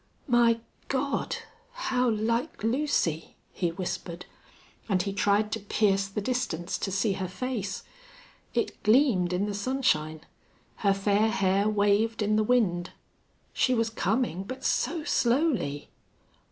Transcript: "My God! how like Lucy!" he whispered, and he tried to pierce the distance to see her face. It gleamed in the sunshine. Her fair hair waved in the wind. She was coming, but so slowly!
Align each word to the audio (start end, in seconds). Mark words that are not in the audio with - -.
"My 0.27 0.59
God! 0.87 1.35
how 1.73 2.09
like 2.09 2.63
Lucy!" 2.63 3.35
he 3.53 3.69
whispered, 3.69 4.25
and 4.89 4.99
he 5.03 5.13
tried 5.13 5.51
to 5.51 5.59
pierce 5.59 6.07
the 6.07 6.21
distance 6.21 6.79
to 6.79 6.91
see 6.91 7.13
her 7.13 7.27
face. 7.27 7.83
It 8.55 8.81
gleamed 8.81 9.31
in 9.31 9.45
the 9.45 9.53
sunshine. 9.53 10.21
Her 10.77 10.95
fair 10.95 11.29
hair 11.29 11.69
waved 11.69 12.23
in 12.23 12.35
the 12.35 12.43
wind. 12.43 12.93
She 13.53 13.75
was 13.75 13.91
coming, 13.91 14.41
but 14.41 14.65
so 14.65 15.03
slowly! 15.03 15.91